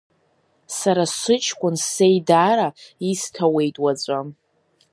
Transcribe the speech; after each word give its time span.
Сара 0.77 1.03
сыҷкәын 1.19 1.75
сеидара 1.89 2.69
исҭауеит 3.09 3.75
уаҵәы. 3.83 4.19